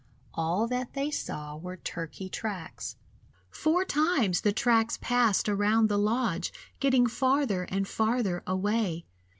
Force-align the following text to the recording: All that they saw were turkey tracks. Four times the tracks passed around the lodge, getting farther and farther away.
All 0.33 0.67
that 0.67 0.93
they 0.93 1.11
saw 1.11 1.55
were 1.55 1.77
turkey 1.77 2.27
tracks. 2.27 2.95
Four 3.51 3.85
times 3.85 4.41
the 4.41 4.51
tracks 4.51 4.97
passed 4.99 5.47
around 5.47 5.89
the 5.89 5.99
lodge, 5.99 6.51
getting 6.79 7.05
farther 7.05 7.65
and 7.65 7.87
farther 7.87 8.41
away. 8.47 9.05